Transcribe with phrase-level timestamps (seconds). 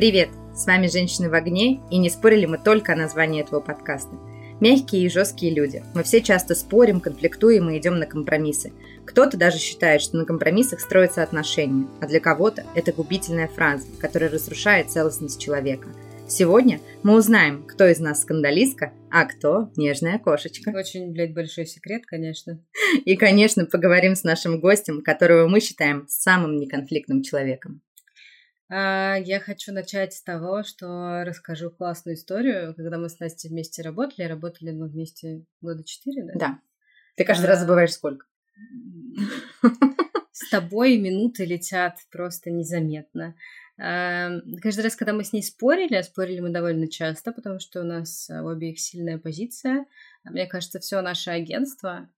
[0.00, 0.30] Привет!
[0.54, 4.16] С вами «Женщины в огне» и не спорили мы только о названии этого подкаста.
[4.58, 5.84] Мягкие и жесткие люди.
[5.94, 8.72] Мы все часто спорим, конфликтуем и идем на компромиссы.
[9.04, 14.30] Кто-то даже считает, что на компромиссах строятся отношения, а для кого-то это губительная фраза, которая
[14.30, 15.88] разрушает целостность человека.
[16.26, 20.70] Сегодня мы узнаем, кто из нас скандалистка, а кто нежная кошечка.
[20.70, 22.58] Очень, блядь, большой секрет, конечно.
[23.04, 27.82] И, конечно, поговорим с нашим гостем, которого мы считаем самым неконфликтным человеком.
[28.70, 32.74] А, я хочу начать с того, что расскажу классную историю.
[32.76, 36.32] Когда мы с Настей вместе работали, работали мы вместе года четыре, да?
[36.36, 36.58] Да.
[37.16, 38.26] Ты каждый раз а, забываешь сколько.
[40.32, 43.34] С тобой минуты летят просто незаметно.
[43.76, 44.30] А,
[44.62, 47.84] каждый раз, когда мы с ней спорили, а спорили мы довольно часто, потому что у
[47.84, 49.86] нас у обеих сильная позиция,
[50.22, 52.08] мне кажется, все наше агентство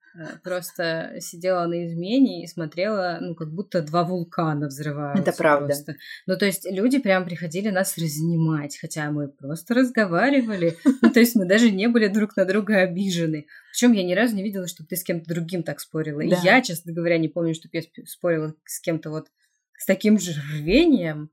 [0.43, 5.23] просто сидела на измене и смотрела, ну, как будто два вулкана взрываются.
[5.23, 5.67] Это правда.
[5.67, 5.97] Просто.
[6.27, 10.77] Ну, то есть люди прям приходили нас разнимать, хотя мы просто разговаривали.
[11.03, 13.47] Ну, то есть мы даже не были друг на друга обижены.
[13.73, 16.21] Причем я ни разу не видела, чтобы ты с кем-то другим так спорила.
[16.21, 19.29] И я, честно говоря, не помню, чтобы я спорила с кем-то вот
[19.77, 21.31] с таким же рвением.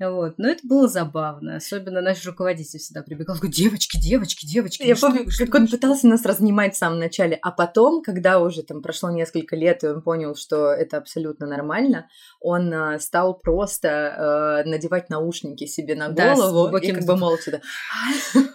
[0.00, 0.34] Вот.
[0.38, 1.56] Но это было забавно.
[1.56, 4.82] Особенно наш руководитель всегда прибегал, говорит, девочки, девочки, девочки.
[4.82, 8.62] Я ну помню, как он пытался нас разнимать в самом начале, а потом, когда уже
[8.62, 12.08] там прошло несколько лет, и он понял, что это абсолютно нормально,
[12.40, 17.60] он э, стал просто э, надевать наушники себе на голову да, и как бы молча,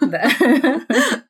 [0.00, 0.28] да.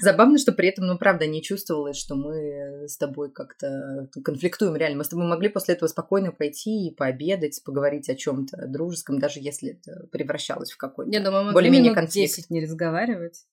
[0.00, 4.98] Забавно, что при этом, ну, правда, не чувствовалось, что мы с тобой как-то конфликтуем реально.
[4.98, 9.18] Мы с тобой могли после этого спокойно пойти и пообедать, поговорить о чем то дружеском,
[9.18, 12.36] даже если это превращалось в какой-то Я думаю, мы более-менее конфликт.
[12.36, 13.44] 10 не разговаривать.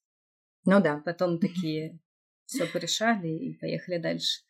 [0.65, 1.01] Ну да.
[1.05, 1.99] Потом такие
[2.45, 4.41] все порешали и поехали дальше.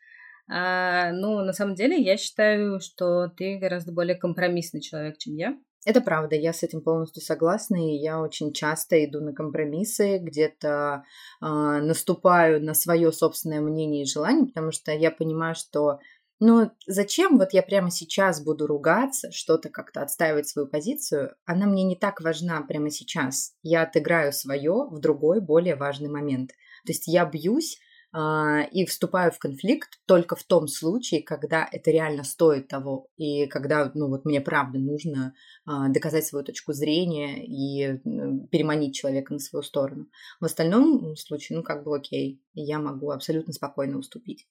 [0.50, 5.58] А, ну, на самом деле, я считаю, что ты гораздо более компромиссный человек, чем я.
[5.88, 11.06] Это правда, я с этим полностью согласна, и я очень часто иду на компромиссы, где-то
[11.42, 16.00] э, наступаю на свое собственное мнение и желание, потому что я понимаю, что
[16.42, 21.86] ну зачем вот я прямо сейчас буду ругаться, что-то как-то отстаивать свою позицию, она мне
[21.86, 23.54] не так важна прямо сейчас.
[23.64, 26.50] Я отыграю свое в другой, более важный момент.
[26.86, 27.80] То есть я бьюсь
[28.14, 33.92] и вступаю в конфликт только в том случае, когда это реально стоит того, и когда,
[33.94, 35.36] ну вот мне правда нужно
[35.66, 38.00] а, доказать свою точку зрения и
[38.48, 40.08] переманить человека на свою сторону.
[40.40, 44.48] В остальном случае, ну как бы окей, я могу абсолютно спокойно уступить.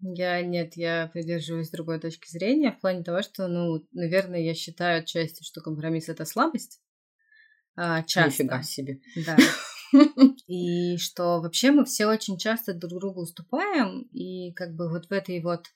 [0.00, 5.02] Я нет, я придерживаюсь другой точки зрения в плане того, что, ну, наверное, я считаю
[5.02, 6.80] отчасти, что компромисс это слабость.
[7.76, 8.42] А, часто.
[8.42, 9.00] Нифига себе.
[9.24, 9.36] Да.
[10.46, 15.12] И что вообще мы все очень часто друг другу уступаем, и как бы вот в
[15.12, 15.66] этой вот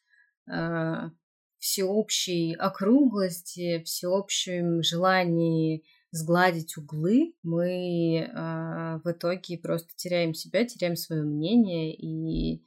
[0.51, 1.11] э,
[1.59, 11.23] всеобщей округлости, всеобщем желании сгладить углы, мы э, в итоге просто теряем себя, теряем свое
[11.23, 12.63] мнение и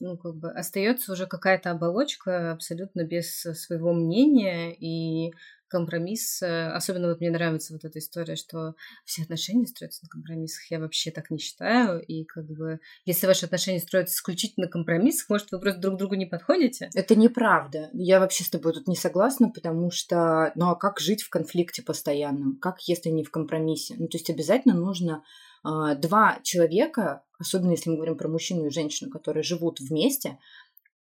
[0.00, 5.32] ну, как бы остается уже какая-то оболочка абсолютно без своего мнения, и
[5.68, 10.70] компромисс, э, особенно вот мне нравится вот эта история, что все отношения строятся на компромиссах,
[10.70, 15.28] я вообще так не считаю, и как бы, если ваши отношения строятся исключительно на компромиссах,
[15.28, 16.90] может, вы просто друг другу не подходите?
[16.94, 17.90] Это неправда.
[17.92, 21.82] Я вообще с тобой тут не согласна, потому что, ну а как жить в конфликте
[21.82, 22.58] постоянном?
[22.60, 23.94] Как, если не в компромиссе?
[23.98, 25.24] Ну, то есть обязательно нужно
[25.64, 30.38] э, два человека, особенно если мы говорим про мужчину и женщину, которые живут вместе,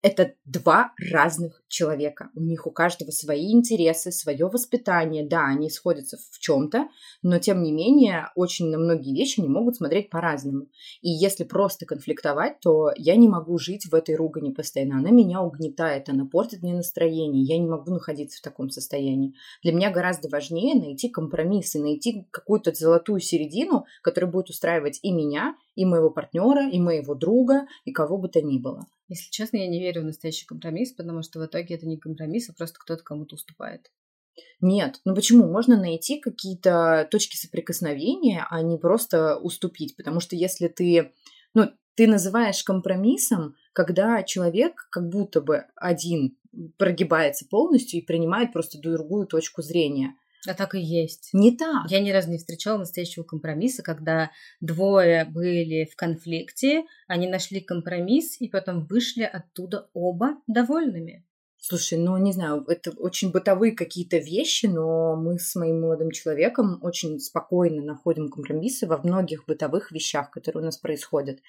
[0.01, 2.29] это два разных человека.
[2.33, 5.27] У них у каждого свои интересы, свое воспитание.
[5.27, 6.87] Да, они сходятся в чем-то,
[7.21, 10.67] но тем не менее очень на многие вещи они могут смотреть по-разному.
[11.01, 14.99] И если просто конфликтовать, то я не могу жить в этой ругани постоянно.
[14.99, 17.43] Она меня угнетает, она портит мне настроение.
[17.43, 19.35] Я не могу находиться в таком состоянии.
[19.63, 25.11] Для меня гораздо важнее найти компромисс и найти какую-то золотую середину, которая будет устраивать и
[25.11, 28.85] меня, и моего партнера, и моего друга, и кого бы то ни было.
[29.09, 32.49] Если честно, я не верю в настоящий компромисс, потому что в итоге это не компромисс,
[32.49, 33.91] а просто кто-то кому-то уступает.
[34.61, 35.51] Нет, ну почему?
[35.51, 39.95] Можно найти какие-то точки соприкосновения, а не просто уступить.
[39.97, 41.11] Потому что если ты,
[41.53, 46.37] ну, ты называешь компромиссом, когда человек как будто бы один
[46.77, 50.15] прогибается полностью и принимает просто другую точку зрения.
[50.47, 51.29] А так и есть.
[51.33, 51.89] Не так.
[51.89, 54.31] Я ни разу не встречала настоящего компромисса, когда
[54.61, 61.25] двое были в конфликте, они нашли компромисс и потом вышли оттуда оба довольными.
[61.61, 66.79] Слушай, ну не знаю, это очень бытовые какие-то вещи, но мы с моим молодым человеком
[66.81, 71.39] очень спокойно находим компромиссы во многих бытовых вещах, которые у нас происходят.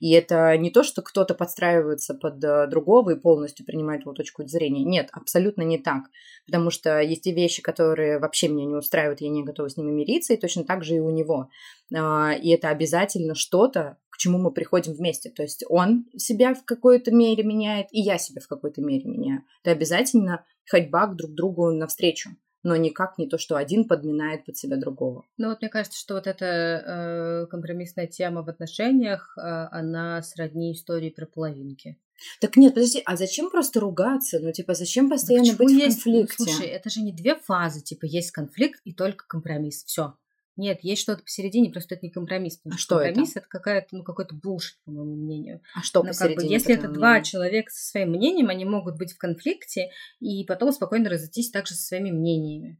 [0.00, 4.46] И это не то, что кто-то подстраивается под э, другого и полностью принимает его точку
[4.46, 4.82] зрения.
[4.82, 6.04] Нет, абсолютно не так.
[6.46, 9.92] Потому что есть и вещи, которые вообще меня не устраивают, я не готова с ними
[9.92, 11.50] мириться, и точно так же и у него.
[11.94, 15.28] А, и это обязательно что-то, к чему мы приходим вместе.
[15.28, 19.42] То есть он себя в какой-то мере меняет, и я себя в какой-то мере меняю.
[19.62, 22.30] Это обязательно ходьба к друг другу навстречу
[22.62, 25.24] но никак не то, что один подминает под себя другого.
[25.38, 30.72] Ну вот мне кажется, что вот эта э, компромиссная тема в отношениях, э, она сродни
[30.72, 31.96] истории про половинки.
[32.40, 34.40] Так нет, подожди, а зачем просто ругаться?
[34.40, 36.34] Ну, типа, зачем постоянно быть есть, в конфликте?
[36.36, 39.84] Слушай, это же не две фазы, типа, есть конфликт и только компромисс.
[39.84, 40.14] Все.
[40.60, 42.60] Нет, есть что-то посередине, просто это не компромисс.
[42.70, 43.40] А что компромисс это?
[43.40, 45.62] это какая-то, ну, какой-то булшит, по моему мнению.
[45.74, 46.36] А что Но посередине?
[46.36, 49.88] Как бы, если это два человека со своим мнением, они могут быть в конфликте
[50.20, 52.78] и потом спокойно разойтись также со своими мнениями.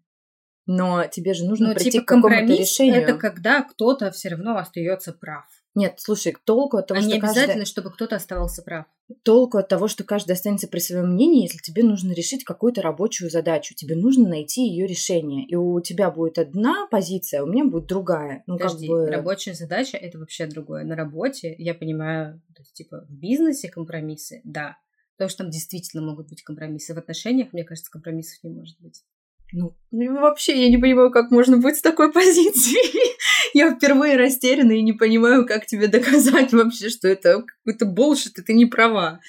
[0.66, 3.00] Но тебе же нужно Но, прийти типа, к какому-то решению.
[3.00, 5.46] Это когда кто-то все равно остается прав.
[5.74, 7.66] Нет, слушай, толку от того, а что не обязательно, каждый...
[7.66, 8.86] чтобы кто-то оставался прав.
[9.22, 13.30] Толку от того, что каждый останется при своем мнении, если тебе нужно решить какую-то рабочую
[13.30, 13.74] задачу.
[13.74, 15.46] Тебе нужно найти ее решение.
[15.46, 18.42] И у тебя будет одна позиция, а у меня будет другая.
[18.46, 19.10] Ну, Подожди, как бы...
[19.10, 20.84] рабочая задача это вообще другое.
[20.84, 24.76] На работе, я понимаю, то есть, типа, в бизнесе компромиссы, да.
[25.16, 26.94] Потому что там действительно могут быть компромиссы.
[26.94, 29.04] В отношениях, мне кажется, компромиссов не может быть.
[29.52, 33.16] Ну, вообще, я не понимаю, как можно быть с такой позицией.
[33.54, 38.42] я впервые растеряна и не понимаю, как тебе доказать вообще, что это какой-то болшит, и
[38.42, 39.20] ты не права.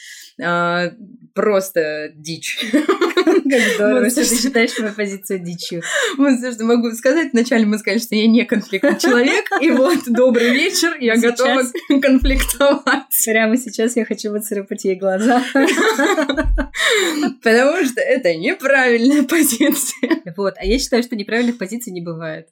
[0.41, 0.91] А,
[1.33, 2.59] просто дичь.
[3.49, 5.81] Как здорово, что ты считаешь мою позицию дичью.
[6.17, 7.29] Вот все, что могу сказать.
[7.33, 11.63] Вначале мы сказали, что я не конфликтный человек, и вот, добрый вечер, я готова
[12.01, 13.03] конфликтовать.
[13.25, 15.43] Прямо сейчас я хочу выцарапать ей глаза.
[17.43, 20.21] Потому что это неправильная позиция.
[20.37, 22.47] Вот, а я считаю, что неправильных позиций не бывает.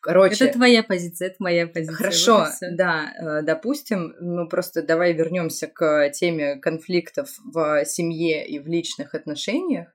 [0.00, 1.96] Короче, это твоя позиция, это моя позиция.
[1.96, 8.60] Хорошо, вот да, э, допустим, ну просто давай вернемся к теме конфликтов в семье и
[8.60, 9.88] в личных отношениях.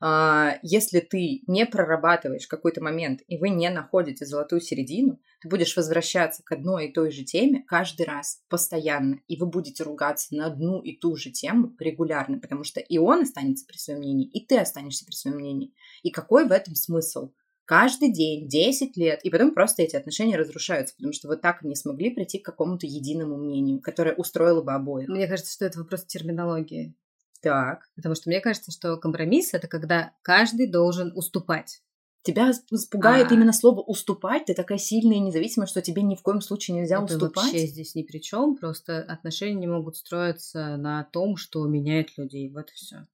[0.00, 5.76] А, если ты не прорабатываешь какой-то момент, и вы не находите золотую середину, ты будешь
[5.76, 10.46] возвращаться к одной и той же теме каждый раз, постоянно, и вы будете ругаться на
[10.46, 14.44] одну и ту же тему регулярно, потому что и он останется при своем мнении, и
[14.46, 15.74] ты останешься при своем мнении.
[16.02, 17.32] И какой в этом смысл?
[17.68, 21.74] каждый день, 10 лет, и потом просто эти отношения разрушаются, потому что вот так они
[21.74, 25.06] смогли прийти к какому-то единому мнению, которое устроило бы обоих.
[25.08, 26.94] Мне кажется, что это вопрос терминологии.
[27.40, 27.82] Так.
[27.94, 31.82] Потому что мне кажется, что компромисс это когда каждый должен уступать.
[32.22, 33.34] Тебя испугает а...
[33.34, 34.46] именно слово уступать.
[34.46, 37.44] Ты такая сильная и независимая, что тебе ни в коем случае нельзя это уступать.
[37.44, 38.56] вообще здесь ни при чем.
[38.56, 42.50] Просто отношения не могут строиться на том, что меняет людей.
[42.52, 43.06] Вот и все.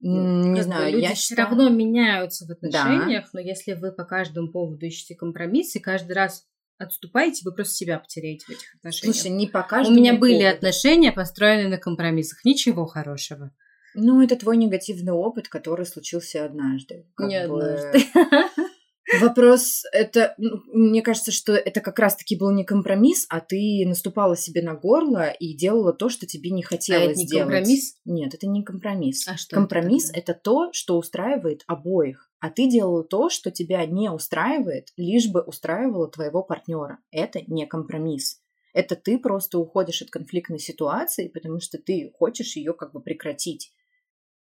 [0.00, 1.48] Не знаю, люди я все считаю...
[1.48, 3.30] равно меняются в отношениях, да.
[3.32, 6.46] но если вы по каждому поводу ищете компромисс и каждый раз
[6.78, 9.16] отступаете, вы просто себя потеряете в этих отношениях.
[9.16, 10.56] Слушай, не по каждому У меня были поводу.
[10.56, 12.44] отношения, построенные на компромиссах.
[12.44, 13.52] Ничего хорошего.
[13.94, 17.06] Ну, это твой негативный опыт, который случился однажды.
[17.18, 17.62] Не бы...
[17.62, 18.04] однажды.
[19.20, 24.36] Вопрос, это, ну, мне кажется, что это как раз-таки был не компромисс, а ты наступала
[24.36, 27.44] себе на горло и делала то, что тебе не хотелось а это не сделать.
[27.44, 27.94] компромисс?
[28.04, 29.26] Нет, это не компромисс.
[29.26, 32.27] А что компромисс это, это то, что устраивает обоих.
[32.40, 36.98] А ты делала то, что тебя не устраивает, лишь бы устраивало твоего партнера.
[37.10, 38.40] Это не компромисс.
[38.72, 43.74] Это ты просто уходишь от конфликтной ситуации, потому что ты хочешь ее как бы прекратить.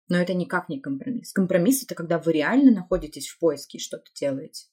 [0.09, 1.31] Но это никак не компромисс.
[1.31, 4.67] Компромисс это когда вы реально находитесь в поиске и что-то делаете.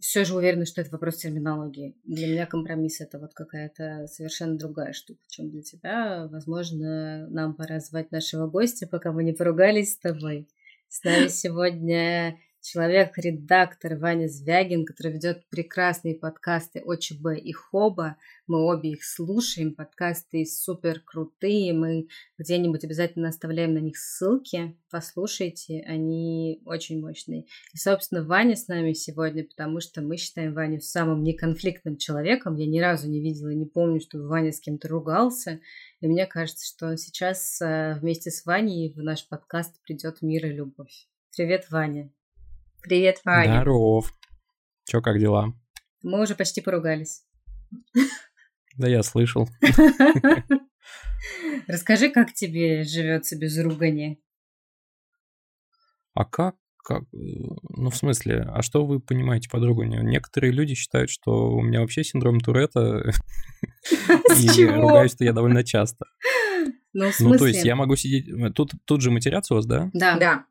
[0.00, 1.96] Все же уверена, что это вопрос терминологии.
[2.04, 6.26] Для меня компромисс это вот какая-то совершенно другая штука, чем для тебя.
[6.30, 10.48] Возможно, нам пора звать нашего гостя, пока мы не поругались с тобой.
[10.88, 18.16] С нами сегодня человек-редактор Ваня Звягин, который ведет прекрасные подкасты ОЧБ и ХОБА.
[18.46, 19.74] Мы обе их слушаем.
[19.74, 21.74] Подкасты супер крутые.
[21.74, 24.78] Мы где-нибудь обязательно оставляем на них ссылки.
[24.90, 27.44] Послушайте, они очень мощные.
[27.74, 32.56] И, собственно, Ваня с нами сегодня, потому что мы считаем Ваню самым неконфликтным человеком.
[32.56, 35.60] Я ни разу не видела не помню, чтобы Ваня с кем-то ругался.
[36.00, 40.46] И мне кажется, что он сейчас э, вместе с Ваней в наш подкаст придет мир
[40.46, 41.08] и любовь.
[41.36, 42.10] Привет, Ваня.
[42.84, 43.62] Привет, Ваня.
[43.62, 44.12] Здоров.
[44.84, 45.54] Чё, как дела?
[46.02, 47.22] Мы уже почти поругались.
[48.76, 49.48] Да я слышал.
[51.66, 54.22] Расскажи, как тебе живется без ругани?
[56.12, 56.56] А как?
[56.84, 57.04] как?
[57.12, 60.04] Ну, в смысле, а что вы понимаете под руганью?
[60.04, 63.14] Некоторые люди считают, что у меня вообще синдром Туретта,
[63.88, 66.04] и ругаюсь-то я довольно часто.
[66.92, 67.32] Ну, в смысле?
[67.32, 68.26] Ну, то есть я могу сидеть...
[68.54, 69.90] Тут, тут же матерятся у вас, да?
[69.94, 70.18] Да.
[70.18, 70.44] Да.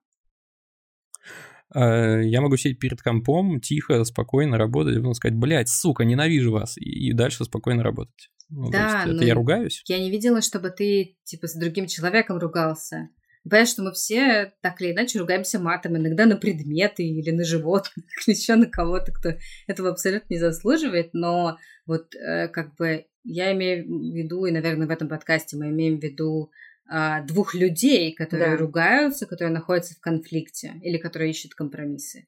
[1.73, 6.77] Э, Я могу сидеть перед компом, тихо, спокойно работать, потом сказать, блядь, сука, ненавижу вас,
[6.77, 8.29] и и дальше спокойно работать.
[8.49, 9.83] Ну, Да, есть это ну, я ругаюсь?
[9.87, 13.09] Я не видела, чтобы ты, типа, с другим человеком ругался.
[13.43, 18.05] Понимаешь, что мы все так или иначе ругаемся матом, иногда на предметы или на животных,
[18.27, 19.33] или еще на кого-то, кто
[19.67, 24.87] этого абсолютно не заслуживает, но вот э, как бы я имею в виду, и, наверное,
[24.87, 26.51] в этом подкасте мы имеем в виду
[26.87, 28.57] а, двух людей, которые Да.
[28.57, 32.27] ругаются, которые находятся в конфликте или которые ищут компромиссы.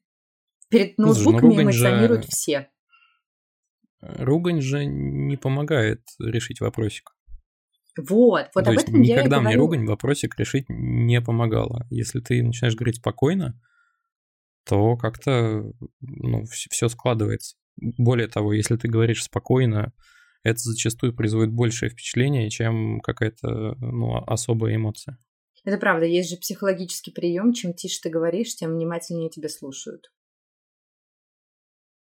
[0.68, 2.68] Перед Ну, слушай, ну, ноутбуками ругань же- эмоционируют все.
[4.00, 7.10] Ругань же не помогает решить вопросик.
[7.98, 9.60] Вот, вот то об есть этом я и никогда мне говорю.
[9.60, 11.86] ругань вопросик решить не помогала.
[11.90, 13.58] Если ты начинаешь говорить спокойно,
[14.66, 17.56] то как-то ну, все складывается.
[17.76, 19.92] Более того, если ты говоришь спокойно,
[20.42, 25.18] это зачастую производит большее впечатление, чем какая-то ну, особая эмоция.
[25.64, 30.12] Это правда, есть же психологический прием, чем тише ты говоришь, тем внимательнее тебя слушают.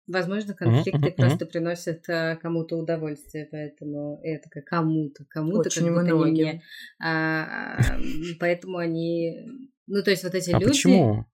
[0.10, 5.94] Возможно, конфликты мгм, просто приносят э, кому-то удовольствие, поэтому это как кому-то, кому-то Очень как
[5.94, 6.64] будто не мне.
[7.00, 8.00] А, а,
[8.40, 9.38] поэтому они,
[9.86, 10.72] ну то есть вот эти А люди.
[10.72, 11.26] почему?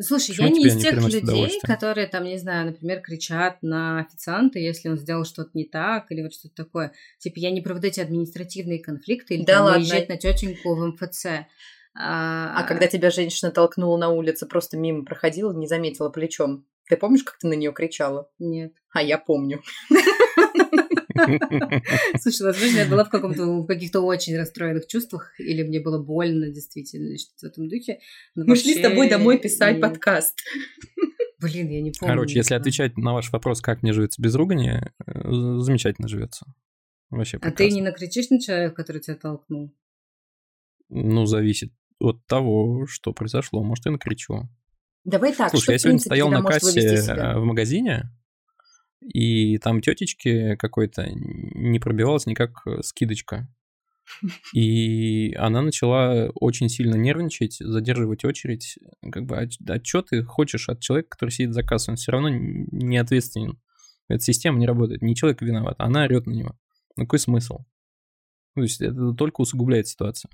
[0.00, 4.58] Слушай, Почему я не из тех людей, которые там, не знаю, например, кричат на официанта,
[4.58, 6.92] если он сделал что-то не так или вот что-то такое.
[7.18, 9.78] Типа я не про вот эти административные конфликты или Да там ладно.
[9.78, 11.26] наезжать на тетеньку в МФЦ.
[11.94, 16.64] А когда тебя женщина толкнула на улице, просто мимо проходила, не заметила плечом.
[16.88, 18.30] Ты помнишь, как ты на нее кричала?
[18.38, 18.72] Нет.
[18.92, 19.62] А я помню.
[22.20, 26.50] Слушай, возможно, я была в, каком-то, в каких-то очень расстроенных чувствах, или мне было больно,
[26.50, 28.00] действительно, что-то в этом духе.
[28.34, 30.38] Но Мы шли с тобой домой писать подкаст.
[31.40, 32.14] Блин, я не помню.
[32.14, 36.46] Короче, если отвечать на ваш вопрос, как мне живется без ругани, э, замечательно живется.
[37.10, 39.74] Вообще А ты не накричишь на человека, который тебя толкнул?
[40.88, 43.62] Ну, зависит от того, что произошло.
[43.62, 44.48] Может, я накричу.
[45.04, 48.10] Давай так, Слушай, что, я сегодня принципе, стоял на кассе э, в магазине,
[49.02, 53.48] и там тетечки какой-то не пробивалась никак э, скидочка.
[54.54, 58.78] И она начала очень сильно нервничать, задерживать очередь.
[59.10, 61.92] Как бы, а, что ты хочешь от человека, который сидит за кассой?
[61.92, 63.60] Он все равно не ответственен.
[64.08, 65.02] Эта система не работает.
[65.02, 66.56] Не человек виноват, а она орет на него.
[66.96, 67.60] Ну, какой смысл?
[68.54, 70.30] То есть это только усугубляет ситуацию.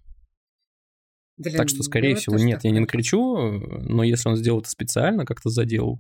[1.37, 2.81] Блин, Так что, ну, скорее это всего, нет, я не такое.
[2.81, 5.97] накричу, но если он сделал это специально, как-то задел,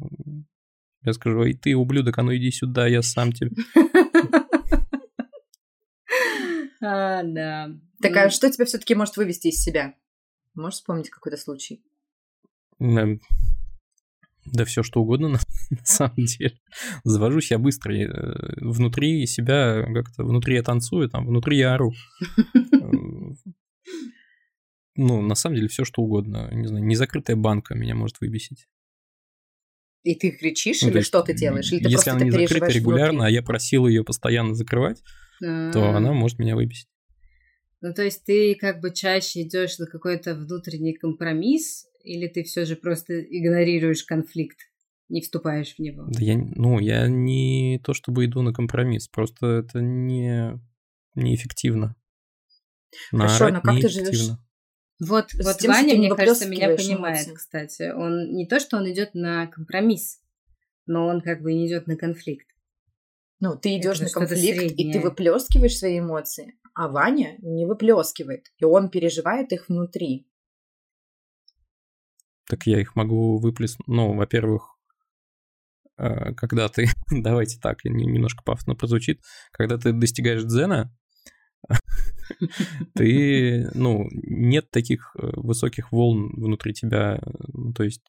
[1.05, 3.51] я скажу, эй, ты, ублюдок, а ну иди сюда, я сам тебе...
[6.81, 7.71] А, да.
[8.01, 9.95] Так Ну, а что тебя все-таки может вывести из себя?
[10.55, 11.83] Можешь вспомнить какой-то случай?
[12.79, 13.21] Эм,
[14.47, 15.39] Да все что угодно, на,
[15.71, 16.57] на самом деле.
[17.05, 17.93] Завожусь я быстро.
[17.93, 21.93] э, Внутри себя как-то, внутри я танцую, там, внутри я ору.
[22.73, 23.37] Эм,
[24.95, 26.49] Ну, на самом деле, все что угодно.
[26.53, 28.69] Не знаю, незакрытая банка меня может выбесить.
[30.05, 31.73] И ты кричишь, Ну, или есть, что ты делаешь?
[31.73, 33.35] Или ты Если просто она не закрыта регулярно, а внутри?
[33.35, 35.03] я просил ее постоянно закрывать,
[35.41, 36.89] то а, она может меня выбесить.
[37.81, 42.65] Ну, то есть ты как бы чаще идешь на какой-то внутренний компромисс, или ты все
[42.65, 44.59] же просто игнорируешь конфликт,
[45.09, 46.07] не вступаешь в него?
[46.11, 50.59] Да я, ну, я не то чтобы иду на компромисс, просто это не
[51.15, 51.97] неэффективно.
[53.11, 54.31] Хорошо, Наорать но как ты живешь?
[55.01, 57.35] Вот, С вот тем, Ваня, мне кажется, меня понимает, эмоции.
[57.35, 57.93] кстати.
[57.93, 60.21] Он не то, что он идет на компромисс,
[60.87, 62.47] но он как бы не идет на конфликт.
[63.41, 65.01] Ну, ты идешь на конфликт, и ты среднее.
[65.01, 70.27] выплескиваешь свои эмоции, а Ваня не выплескивает, и он переживает их внутри.
[72.49, 73.87] Так я их могу выплеснуть.
[73.87, 74.77] Ну, во-первых,
[75.99, 76.87] э, когда ты...
[77.11, 79.21] Давайте так, не- немножко пафосно прозвучит.
[79.53, 80.93] Когда ты достигаешь дзена,
[82.95, 87.21] ты, ну, нет таких э, высоких волн внутри тебя.
[87.53, 88.03] Ну, То есть,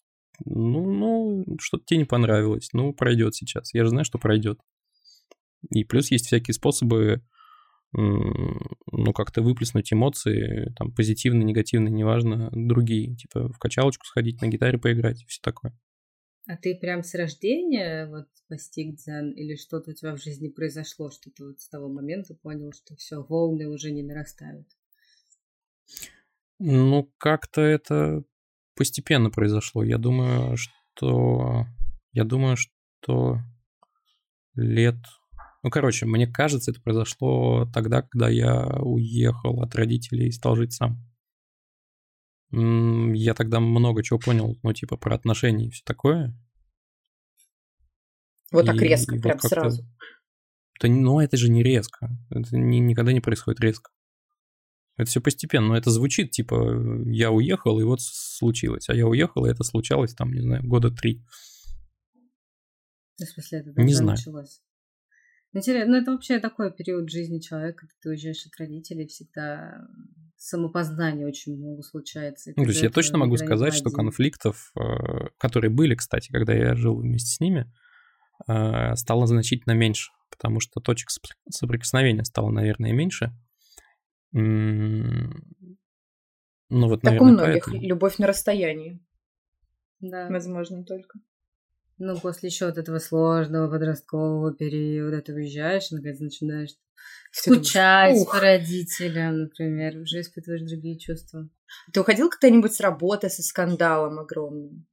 [0.45, 2.69] ну, ну, что-то тебе не понравилось.
[2.73, 3.73] Ну, пройдет сейчас.
[3.73, 4.59] Я же знаю, что пройдет.
[5.71, 7.21] И плюс есть всякие способы,
[7.91, 13.15] ну, как-то выплеснуть эмоции, там, позитивные, негативные, неважно, другие.
[13.15, 15.77] Типа в качалочку сходить, на гитаре поиграть, все такое.
[16.49, 21.11] А ты прям с рождения вот постиг дзен или что-то у тебя в жизни произошло,
[21.11, 24.67] что ты вот с того момента понял, что все, волны уже не нарастают?
[26.57, 28.23] Ну, как-то это
[28.75, 29.83] постепенно произошло.
[29.83, 31.67] Я думаю, что...
[32.13, 33.37] Я думаю, что
[34.55, 34.97] лет...
[35.61, 40.73] Ну, короче, мне кажется, это произошло тогда, когда я уехал от родителей и стал жить
[40.73, 40.97] сам.
[42.51, 46.35] Я тогда много чего понял, ну, типа, про отношения и все такое.
[48.51, 49.83] Вот так И- резко, и вот прям как-то- сразу.
[50.81, 52.09] Да, ну, это же не резко.
[52.31, 53.91] Это ни- никогда не происходит резко.
[54.97, 56.75] Это все постепенно, но это звучит типа
[57.05, 58.89] я уехал, и вот случилось.
[58.89, 61.23] А я уехал, и это случалось там, не знаю, года три.
[63.17, 64.17] В смысле, это не знаю.
[64.17, 64.61] началось?
[65.53, 69.87] Интересно, ну это вообще такой период жизни человека, когда ты уезжаешь от родителей, всегда
[70.39, 72.53] самопознание очень много случается.
[72.55, 76.75] Ну, то есть я точно могу сказать, что конфликтов, э, которые были, кстати, когда я
[76.75, 77.71] жил вместе с ними,
[78.47, 81.09] э, стало значительно меньше, потому что точек
[81.49, 83.31] соприкосновения стало, наверное, меньше.
[84.31, 85.27] Ну
[86.69, 87.87] вот, так наверное, у многих поэтому.
[87.87, 88.99] любовь на расстоянии.
[89.99, 90.29] Да.
[90.29, 91.19] Возможно, только.
[92.01, 96.69] Ну, после еще вот этого сложного подросткового периода ты уезжаешь, наконец начинаешь
[97.29, 101.49] скучать по родителям, например, уже испытываешь другие чувства.
[101.91, 104.87] Ты уходил когда-нибудь с работы со скандалом огромным?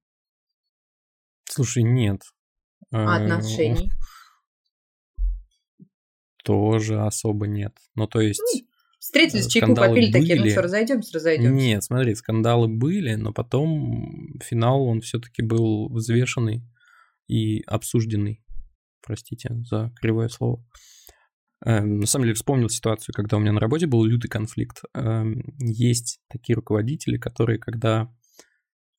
[1.45, 2.23] Слушай, нет.
[2.91, 3.93] А отношений?
[6.43, 7.77] Тоже особо нет.
[7.95, 8.41] Ну, то есть...
[8.41, 8.67] Ну,
[8.99, 10.13] встретились, чайку попили, были.
[10.13, 11.53] такие, ну что, разойдемся, разойдемся.
[11.53, 16.63] Нет, смотри, скандалы были, но потом финал, он все-таки был взвешенный
[17.29, 18.45] и обсужденный.
[19.03, 20.65] Простите за кривое слово.
[21.65, 24.83] Эм, на самом деле вспомнил ситуацию, когда у меня на работе был лютый конфликт.
[24.95, 28.13] Эм, есть такие руководители, которые, когда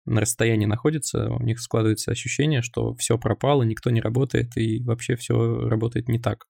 [0.05, 5.15] на расстоянии находятся, у них складывается ощущение, что все пропало, никто не работает и вообще
[5.17, 6.47] все работает не так.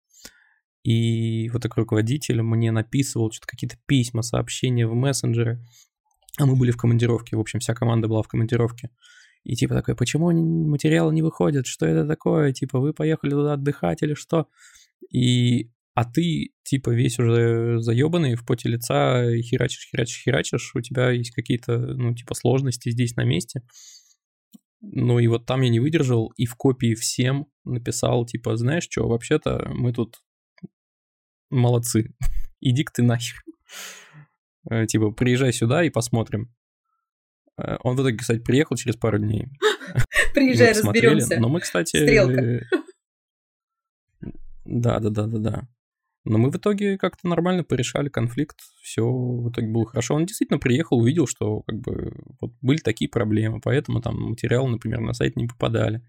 [0.84, 5.62] И вот такой руководитель мне написывал что-то какие-то письма, сообщения в мессенджеры.
[6.40, 8.92] А мы были в командировке, в общем, вся команда была в командировке.
[9.48, 10.30] И типа такой, почему
[10.68, 14.48] материалы не выходят, что это такое, типа вы поехали туда отдыхать или что?
[15.10, 21.12] И а ты, типа, весь уже заебанный, в поте лица херачишь, херачишь, херачишь, у тебя
[21.12, 23.62] есть какие-то, ну, типа, сложности здесь на месте.
[24.82, 29.08] Ну, и вот там я не выдержал, и в копии всем написал, типа, знаешь что,
[29.08, 30.18] вообще-то мы тут
[31.50, 32.14] молодцы,
[32.60, 33.44] иди-ка ты нахер.
[34.70, 36.54] Э, типа, приезжай сюда и посмотрим.
[37.58, 39.48] Э, он в итоге, кстати, приехал через пару дней.
[40.34, 41.40] Приезжай, разберемся.
[41.40, 41.98] Но мы, кстати...
[41.98, 42.66] Стрелка.
[44.70, 45.68] Да, да, да, да, да.
[46.26, 50.14] Но мы в итоге как-то нормально порешали конфликт, все в итоге было хорошо.
[50.14, 55.00] Он действительно приехал, увидел, что как бы вот были такие проблемы, поэтому там материалы, например,
[55.00, 56.02] на сайт не попадали.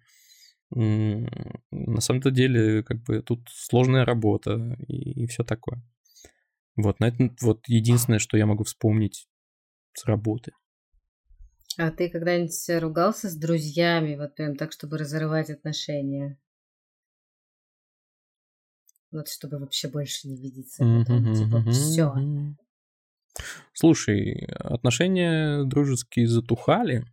[0.71, 5.81] На самом-то деле, как бы тут сложная работа и, и все такое.
[6.75, 9.29] Вот, на это вот единственное, что я могу вспомнить
[9.95, 10.51] с работы.
[11.79, 16.37] А ты когда-нибудь ругался с друзьями, вот прям так, чтобы разорвать отношения?
[19.13, 20.83] Вот чтобы вообще больше не видеться.
[20.83, 22.13] Потом, типа, все.
[23.73, 27.05] Слушай, отношения дружеские затухали,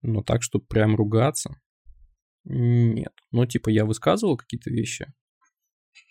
[0.00, 1.60] но так, чтобы прям ругаться,
[2.44, 3.12] нет.
[3.30, 5.12] Ну, типа, я высказывал какие-то вещи,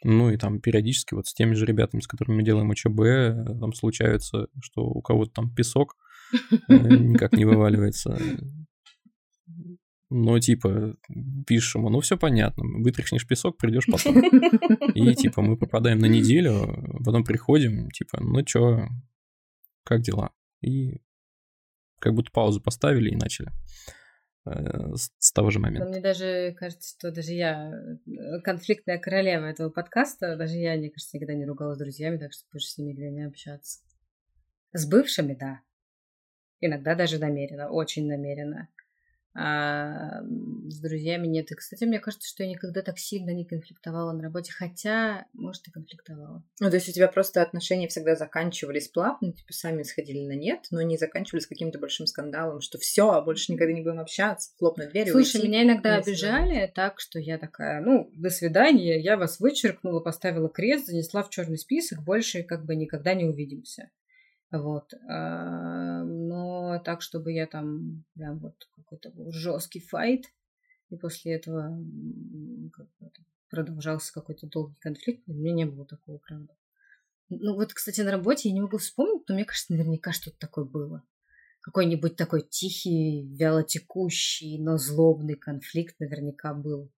[0.03, 3.73] ну и там периодически вот с теми же ребятами, с которыми мы делаем УЧБ, там
[3.73, 6.04] случается, что у кого-то там песок э,
[6.67, 8.19] никак не вываливается.
[10.09, 10.95] Ну, типа,
[11.47, 14.23] пишешь ему, ну, все понятно, вытряхнешь песок, придешь потом.
[14.93, 18.87] И, типа, мы попадаем на неделю, потом приходим, типа, ну, чё,
[19.83, 20.31] как дела?
[20.61, 21.01] И
[21.99, 23.49] как будто паузу поставили и начали
[24.45, 25.89] э, с, с того же момента.
[25.89, 31.17] мне даже кажется, что даже я э, конфликтная королева этого подкаста, даже я, мне кажется,
[31.17, 33.79] никогда не ругалась с друзьями, так что больше с ними никогда не общаться.
[34.73, 35.61] С бывшими, да.
[36.61, 38.69] Иногда даже намеренно, очень намеренно
[39.37, 40.21] а
[40.69, 41.51] с друзьями нет.
[41.51, 45.67] И, кстати, мне кажется, что я никогда так сильно не конфликтовала на работе, хотя, может,
[45.67, 46.41] и конфликтовала.
[46.61, 50.67] Ну, то есть у тебя просто отношения всегда заканчивались плавно, типа сами сходили на нет,
[50.71, 54.91] но не заканчивались каким-то большим скандалом, что все, а больше никогда не будем общаться, хлопнуть
[54.91, 55.11] дверь.
[55.11, 59.99] Слушай, уйти, меня иногда обижали так, что я такая, ну, до свидания, я вас вычеркнула,
[59.99, 63.89] поставила крест, занесла в черный список, больше как бы никогда не увидимся.
[64.51, 64.93] Вот.
[66.75, 70.25] Но так, чтобы я там прям вот какой-то был жесткий файт,
[70.89, 71.81] и после этого
[73.49, 76.53] продолжался какой-то долгий конфликт, у меня не было такого, правда.
[77.29, 80.65] Ну вот, кстати, на работе я не могу вспомнить, но мне кажется, наверняка что-то такое
[80.65, 81.01] было.
[81.61, 86.91] Какой-нибудь такой тихий, вялотекущий, но злобный конфликт наверняка был.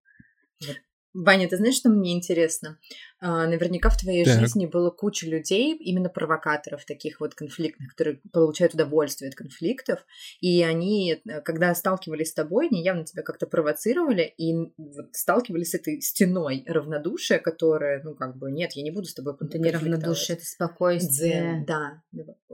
[0.66, 0.78] Вот
[1.18, 2.78] Ваня, ты знаешь, что мне интересно?
[3.20, 4.40] А, наверняка в твоей так.
[4.40, 10.06] жизни было куча людей, именно провокаторов таких вот конфликтных, которые получают удовольствие от конфликтов,
[10.42, 15.72] и они, э, когда сталкивались с тобой, они явно тебя как-то провоцировали и вот сталкивались
[15.72, 19.58] с этой стеной равнодушия, которая, ну, как бы, нет, я не буду с тобой Это
[19.58, 21.66] не равнодушие, это спокойствие.
[21.68, 22.04] Да.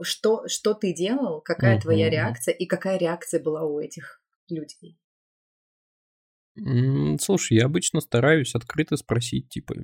[0.00, 1.82] Что, что ты делал, какая uh-huh.
[1.82, 4.96] твоя реакция, и какая реакция была у этих людей?
[7.20, 9.74] Слушай, я обычно стараюсь открыто спросить, типа,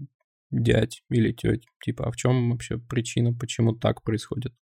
[0.51, 1.65] дядь или теть.
[1.83, 4.55] Типа, а в чем вообще причина, почему так происходит?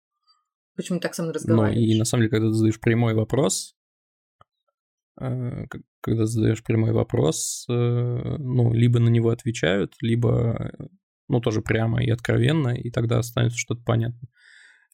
[0.75, 1.75] Почему так со мной разговариваешь?
[1.75, 3.75] Ну, и на самом деле, когда ты задаешь прямой вопрос,
[5.19, 5.65] э,
[6.01, 10.71] когда задаешь прямой вопрос, э, ну, либо на него отвечают, либо,
[11.27, 14.29] ну, тоже прямо и откровенно, и тогда становится что-то понятно.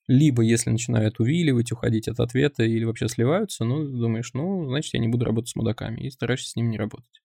[0.07, 4.99] Либо, если начинают увиливать, уходить от ответа или вообще сливаются, ну, думаешь, ну, значит, я
[4.99, 7.21] не буду работать с мудаками, и стараешься с ним не работать.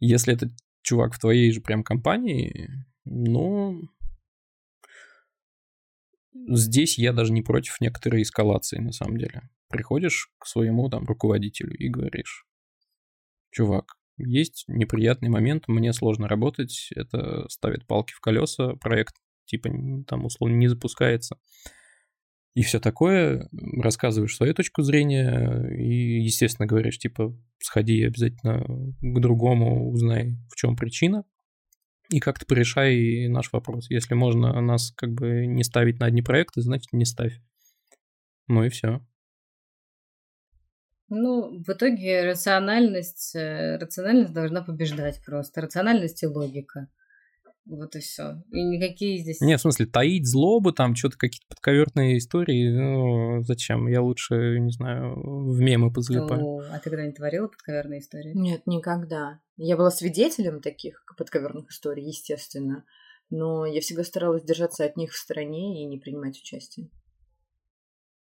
[0.00, 0.52] Если этот
[0.82, 2.70] чувак в твоей же прям компании,
[3.04, 3.82] ну,
[6.34, 9.50] здесь я даже не против некоторой эскалации, на самом деле.
[9.68, 12.46] Приходишь к своему там руководителю и говоришь,
[13.50, 19.70] чувак, есть неприятный момент, мне сложно работать, это ставит палки в колеса, проект типа
[20.06, 21.38] там условно не запускается.
[22.54, 28.62] И все такое, рассказываешь свою точку зрения и, естественно, говоришь, типа, сходи обязательно
[29.00, 31.24] к другому, узнай, в чем причина,
[32.10, 33.88] и как-то порешай наш вопрос.
[33.88, 37.40] Если можно нас как бы не ставить на одни проекты, значит, не ставь.
[38.48, 39.00] Ну и все.
[41.08, 45.62] Ну, в итоге рациональность, э, рациональность должна побеждать просто.
[45.62, 46.88] Рациональность и логика.
[47.64, 48.42] Вот и все.
[48.50, 49.40] И никакие здесь...
[49.40, 53.86] Нет, в смысле, таить злобы, там что-то какие-то подковерные истории, ну, зачем?
[53.86, 56.40] Я лучше, не знаю, в мемы позалипаю.
[56.40, 58.32] Ну, а ты когда не творила подковерные истории?
[58.34, 59.40] Нет, никогда.
[59.56, 62.84] Я была свидетелем таких подковерных историй, естественно,
[63.30, 66.90] но я всегда старалась держаться от них в стороне и не принимать участие.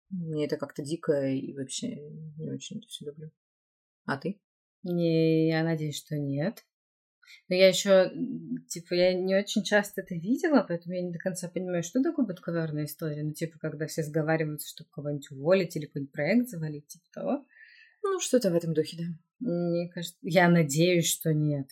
[0.09, 1.95] Мне это как-то дико и вообще
[2.37, 3.31] не очень это все люблю.
[4.05, 4.41] А ты?
[4.83, 6.65] Не, я надеюсь, что нет.
[7.47, 8.11] Но я еще,
[8.67, 12.25] типа, я не очень часто это видела, поэтому я не до конца понимаю, что такое
[12.25, 13.23] подковерная история.
[13.23, 17.45] Ну, типа, когда все сговариваются, чтобы кого-нибудь уволить или какой-нибудь проект завалить, типа того.
[18.03, 19.03] Ну, что-то в этом духе, да.
[19.39, 21.67] Мне кажется, я надеюсь, что нет.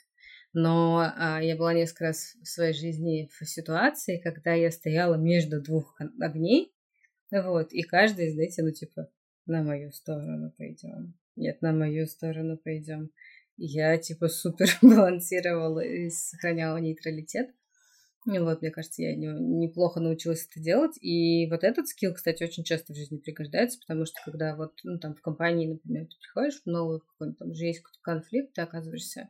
[0.54, 5.62] Но а, я была несколько раз в своей жизни в ситуации, когда я стояла между
[5.62, 6.74] двух огней,
[7.30, 9.10] вот, и каждый, знаете, ну, типа,
[9.46, 11.13] на мою сторону пойдем.
[11.36, 13.12] Нет, на мою сторону пойдем
[13.58, 17.50] я типа супер балансировала и сохраняла нейтралитет.
[18.26, 20.98] Ну вот, мне кажется, я не, неплохо научилась это делать.
[21.02, 25.00] И вот этот скилл, кстати, очень часто в жизни пригождается, потому что когда вот, ну,
[25.00, 28.62] там, в компании, например, ты приходишь в новую какой-нибудь, там уже есть какой-то конфликт, ты
[28.62, 29.30] оказываешься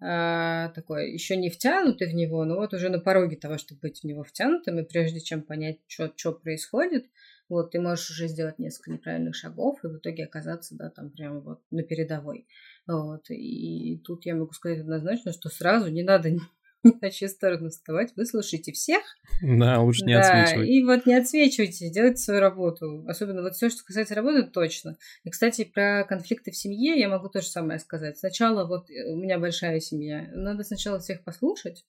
[0.00, 4.00] а, такой, еще не втянутый в него, но вот уже на пороге того, чтобы быть
[4.00, 7.06] в него втянутым, и прежде чем понять, что происходит,
[7.50, 11.40] вот, ты можешь уже сделать несколько неправильных шагов и в итоге оказаться, да, там прямо
[11.40, 12.46] вот на передовой.
[12.86, 16.40] Вот, и тут я могу сказать однозначно, что сразу не надо ни
[17.00, 19.02] на чью сторону вставать, выслушайте всех.
[19.42, 20.68] Да, лучше не да, отсвечивать.
[20.68, 23.04] И вот не отсвечивайте, делайте свою работу.
[23.06, 24.96] Особенно вот все, что касается работы, точно.
[25.24, 28.18] И, кстати, про конфликты в семье я могу то же самое сказать.
[28.18, 30.28] Сначала вот э, у меня большая семья.
[30.32, 31.84] Надо сначала всех послушать,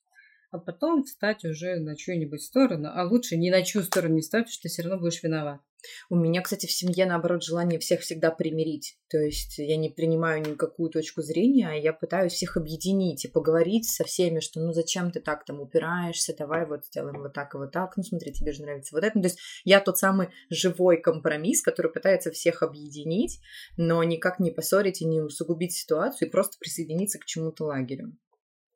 [0.52, 4.44] а потом встать уже на чью-нибудь сторону, а лучше ни на чью сторону не встать,
[4.44, 5.62] потому что ты все равно будешь виноват.
[6.10, 8.98] У меня, кстати, в семье, наоборот, желание всех всегда примирить.
[9.10, 13.90] То есть я не принимаю никакую точку зрения, а я пытаюсь всех объединить и поговорить
[13.90, 17.58] со всеми, что ну зачем ты так там упираешься, давай вот сделаем вот так и
[17.58, 19.18] вот так, ну смотри, тебе же нравится вот это.
[19.18, 23.40] Ну, то есть я тот самый живой компромисс, который пытается всех объединить,
[23.78, 28.16] но никак не поссорить и не усугубить ситуацию и просто присоединиться к чему-то лагерю.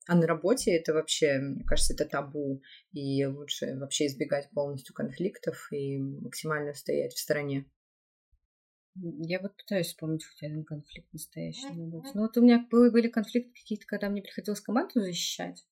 [0.08, 5.68] А на работе это вообще, мне кажется, это табу, и лучше вообще избегать полностью конфликтов
[5.72, 7.66] и максимально стоять в стороне.
[8.96, 11.68] Я вот пытаюсь вспомнить хоть один конфликт настоящий.
[11.74, 15.66] Ну вот у меня были, были конфликты какие-то, когда мне приходилось команду защищать.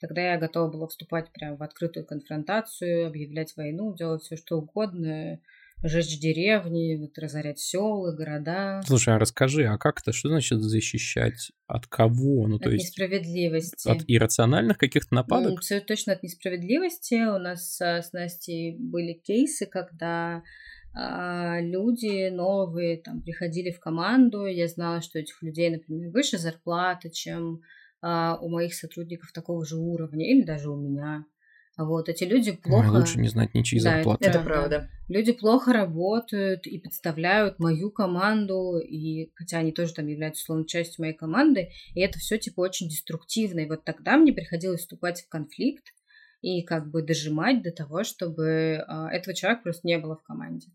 [0.00, 5.40] Тогда я готова была вступать прямо в открытую конфронтацию, объявлять войну, делать все что угодно,
[5.82, 8.80] жечь деревни, вот, разорять села, города.
[8.86, 11.52] Слушай, а расскажи, а как это, что значит защищать?
[11.66, 12.46] От кого?
[12.48, 13.88] Ну, от то есть несправедливости.
[13.88, 15.50] От иррациональных каких-то нападок?
[15.50, 17.14] Ну, все точно от несправедливости.
[17.14, 20.42] У нас с Настей были кейсы, когда
[20.94, 24.46] а, люди новые там приходили в команду.
[24.46, 27.60] Я знала, что этих людей, например, выше зарплата, чем
[28.00, 31.24] а, у моих сотрудников такого же уровня, или даже у меня.
[31.78, 32.88] Вот, эти люди плохо...
[32.88, 34.24] Ой, лучше не знать ничьи да, зарплаты.
[34.24, 34.90] Это, это правда.
[35.06, 41.04] Люди плохо работают и подставляют мою команду, и хотя они тоже там являются условно частью
[41.04, 43.60] моей команды, и это все типа очень деструктивно.
[43.60, 45.84] И вот тогда мне приходилось вступать в конфликт
[46.40, 50.72] и как бы дожимать до того, чтобы а, этого человека просто не было в команде.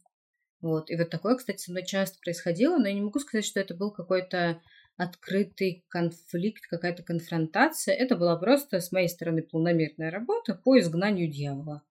[0.62, 0.90] Вот.
[0.90, 3.76] И вот такое, кстати, со мной часто происходило, но я не могу сказать, что это
[3.76, 4.62] был какой-то
[5.04, 7.96] открытый конфликт, какая-то конфронтация.
[7.96, 11.84] Это была просто с моей стороны полномерная работа по изгнанию дьявола.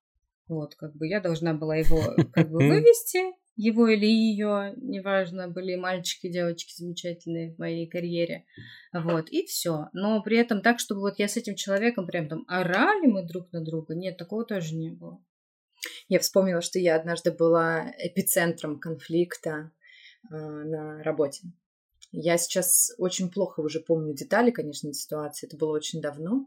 [0.49, 5.77] Вот, как бы я должна была его как бы вывести, его или ее, неважно, были
[5.77, 8.45] мальчики, девочки замечательные в моей карьере,
[8.93, 9.89] вот, и все.
[9.93, 13.53] Но при этом так, чтобы вот я с этим человеком прям там орали мы друг
[13.53, 15.23] на друга, нет, такого тоже не было.
[16.09, 19.73] Я вспомнила, что я однажды была эпицентром конфликта
[20.31, 21.49] э, на работе.
[22.13, 26.47] Я сейчас очень плохо уже помню детали, конечно, ситуации, это было очень давно,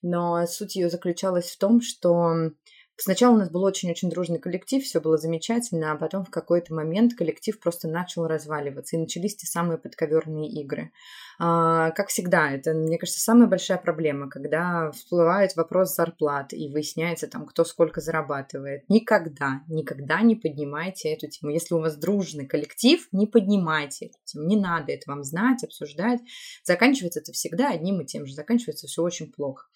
[0.00, 2.52] но суть ее заключалась в том, что
[2.96, 7.14] Сначала у нас был очень-очень дружный коллектив, все было замечательно, а потом в какой-то момент
[7.14, 10.92] коллектив просто начал разваливаться, и начались те самые подковерные игры.
[11.38, 17.26] А, как всегда, это, мне кажется, самая большая проблема, когда всплывает вопрос зарплат, и выясняется
[17.26, 18.88] там, кто сколько зарабатывает.
[18.88, 21.50] Никогда, никогда не поднимайте эту тему.
[21.50, 24.46] Если у вас дружный коллектив, не поднимайте эту тему.
[24.46, 26.20] Не надо это вам знать, обсуждать.
[26.62, 28.34] Заканчивается это всегда одним и тем же.
[28.34, 29.66] Заканчивается все очень плохо.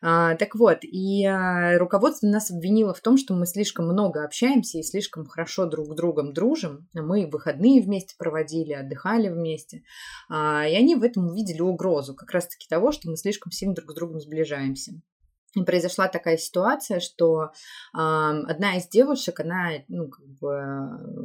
[0.00, 4.78] А, так вот, и а, руководство нас обвинило в том, что мы слишком много общаемся
[4.78, 6.88] и слишком хорошо друг с другом дружим.
[6.94, 9.82] Мы выходные вместе проводили, отдыхали вместе.
[10.28, 13.90] А, и они в этом увидели угрозу как раз-таки того, что мы слишком сильно друг
[13.90, 14.92] с другом сближаемся.
[15.64, 17.48] Произошла такая ситуация, что э,
[17.92, 20.58] одна из девушек, она, ну, как бы,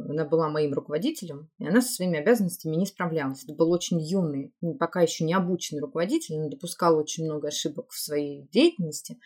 [0.10, 3.44] она была моим руководителем, и она со своими обязанностями не справлялась.
[3.44, 8.00] Это был очень юный, пока еще не обученный руководитель, он допускал очень много ошибок в
[8.00, 9.18] своей деятельности.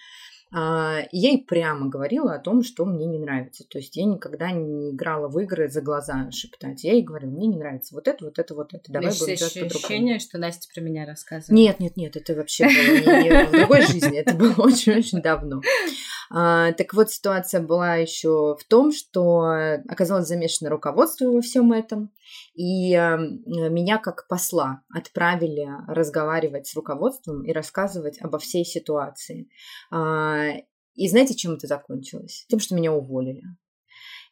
[0.51, 3.65] Я ей прямо говорила о том, что мне не нравится.
[3.67, 6.83] То есть я никогда не играла в игры за глаза шептать.
[6.83, 8.91] Я ей говорила, мне не нравится вот это, вот это, вот это.
[8.91, 11.49] Давай будем делать по ощущение, что Настя про меня рассказывает.
[11.49, 14.17] Нет, нет, нет, это вообще было не в другой жизни.
[14.17, 15.61] Это было очень-очень давно.
[16.29, 22.11] А, так вот, ситуация была еще в том, что оказалось замешано руководство во всем этом.
[22.57, 23.17] И э,
[23.69, 29.47] меня как посла отправили разговаривать с руководством и рассказывать обо всей ситуации.
[29.93, 30.63] Э,
[30.95, 32.45] и знаете, чем это закончилось?
[32.49, 33.43] Тем, что меня уволили.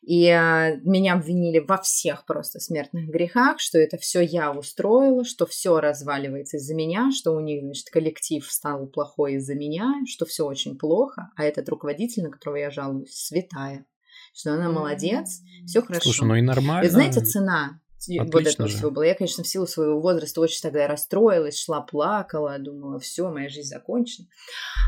[0.02, 5.46] И э, меня обвинили во всех просто смертных грехах, что это все я устроила, что
[5.46, 10.48] все разваливается из-за меня, что у них, значит, коллектив стал плохой из-за меня, что все
[10.48, 13.86] очень плохо, а этот руководитель, на которого я жалуюсь, святая,
[14.34, 16.06] что она молодец, все хорошо.
[16.06, 16.88] Слушай, ну и нормально.
[16.88, 18.78] И знаете, цена Отлично вот этого же.
[18.78, 19.04] всего было.
[19.04, 23.70] Я, конечно, в силу своего возраста очень тогда расстроилась, шла, плакала, думала, все, моя жизнь
[23.70, 24.28] закончена.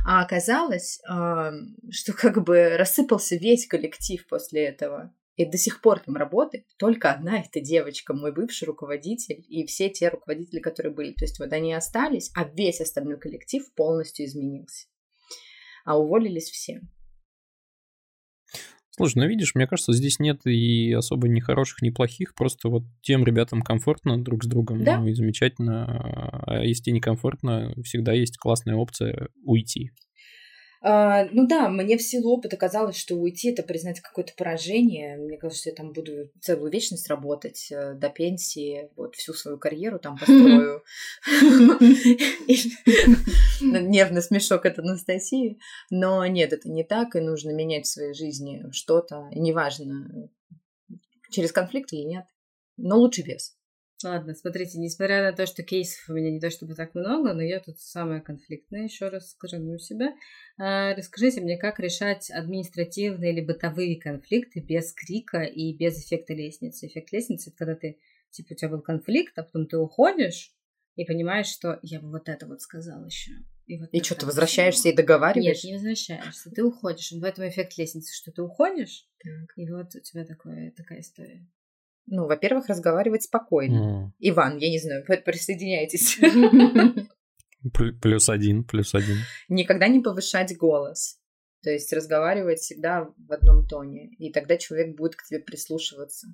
[0.06, 5.13] А оказалось, что как бы рассыпался весь коллектив после этого.
[5.36, 9.88] И до сих пор там работает только одна эта девочка, мой бывший руководитель, и все
[9.89, 11.13] те руководители, которые были.
[11.13, 14.88] То есть вот они остались, а весь остальной коллектив полностью изменился.
[15.86, 16.82] А уволились все.
[18.97, 22.83] Слушай, ну видишь, мне кажется, здесь нет и особо ни хороших, ни плохих, просто вот
[23.01, 24.99] тем ребятам комфортно друг с другом, да?
[24.99, 26.41] ну и замечательно.
[26.47, 29.91] А если некомфортно, всегда есть классная опция уйти.
[30.81, 35.17] А, ну да, мне в силу опыта казалось, что уйти это признать какое-то поражение.
[35.17, 39.57] Мне кажется, что я там буду целую вечность работать э, до пенсии, вот всю свою
[39.57, 40.83] карьеру там построю.
[43.61, 45.59] Нервный смешок от Анастасии.
[45.89, 49.29] Но нет, это не так, и нужно менять в своей жизни что-то.
[49.31, 50.29] И неважно,
[51.31, 52.25] через конфликт или нет.
[52.77, 53.56] Но лучше без.
[54.03, 57.41] Ладно, смотрите, несмотря на то, что кейсов у меня не то чтобы так много, но
[57.41, 60.13] я тут самая конфликтная, еще раз скажу себя.
[60.60, 66.86] А, расскажите мне, как решать административные или бытовые конфликты без крика и без эффекта лестницы.
[66.86, 70.53] Эффект лестницы– это когда ты, типа, у тебя был конфликт, а потом ты уходишь
[70.95, 73.31] и понимаешь, что я бы вот это вот сказал еще.
[73.65, 75.63] И, вот и что, ты возвращаешься и договариваешь?
[75.63, 76.51] Нет, не возвращаешься.
[76.51, 77.12] Ты уходишь.
[77.12, 79.57] В этом эффект лестницы, что ты уходишь, так.
[79.57, 81.45] и вот у тебя такое, такая история.
[82.07, 83.75] Ну, во-первых, разговаривать спокойно.
[83.77, 84.11] Mm.
[84.19, 86.19] Иван, я не знаю, присоединяйтесь.
[88.01, 89.17] Плюс один, плюс один.
[89.49, 91.19] Никогда не повышать голос.
[91.63, 94.09] То есть разговаривать всегда в одном тоне.
[94.19, 96.27] И тогда человек будет к тебе прислушиваться.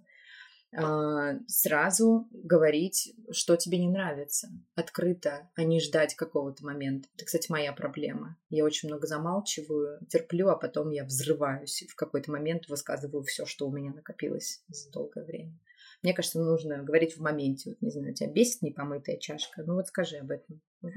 [0.76, 4.50] А, сразу говорить, что тебе не нравится.
[4.76, 7.10] Открыто, а не ждать какого-то момента.
[7.16, 8.38] Это, кстати, моя проблема.
[8.50, 11.84] Я очень много замалчиваю, терплю, а потом я взрываюсь.
[11.84, 15.60] И в какой-то момент высказываю все, что у меня накопилось за долгое время.
[16.02, 17.70] Мне кажется, нужно говорить в моменте.
[17.70, 19.64] Вот, не знаю, тебя бесит непомытая чашка.
[19.64, 20.62] Ну вот скажи об этом.
[20.82, 20.92] Вот,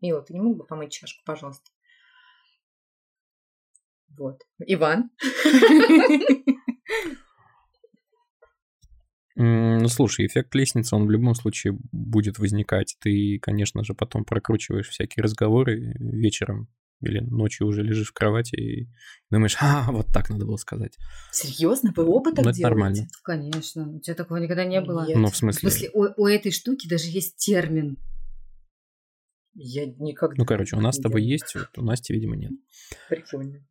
[0.00, 1.70] Мила, ты не мог бы помыть чашку, пожалуйста?
[4.16, 4.42] Вот.
[4.58, 5.10] Иван?
[9.34, 12.96] Ну, слушай, эффект лестницы, он в любом случае будет возникать.
[13.00, 16.68] Ты, конечно же, потом прокручиваешь всякие разговоры вечером
[17.02, 18.88] или ночью уже лежишь в кровати и
[19.30, 20.96] думаешь, а, вот так надо было сказать.
[21.32, 21.92] Серьезно?
[21.96, 22.62] Вы оба так ну, делаете?
[22.62, 23.08] нормально.
[23.24, 23.90] Конечно.
[23.90, 25.06] У тебя такого никогда не было.
[25.06, 25.16] Нет.
[25.16, 25.68] Ну, в смысле?
[25.68, 27.98] В смысле, у, у этой штуки даже есть термин.
[29.54, 30.36] Я никогда...
[30.38, 32.52] Ну, короче, у нас с тобой есть, вот у Насти, видимо, нет.
[33.08, 33.66] Прикольно.